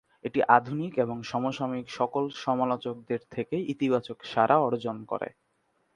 এটি 0.25 0.39
আধুনিক 0.57 0.93
এবং 0.97 1.17
সমসাময়িক 1.23 1.87
সকল 1.91 2.23
সমালোচকদের 2.39 3.21
থেকে 3.31 3.55
ইতিবাচক 3.73 4.17
সাড়া 4.25 4.57
অর্জন 4.61 4.97
করে। 5.05 5.29